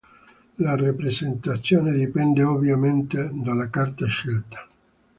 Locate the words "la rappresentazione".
0.57-1.93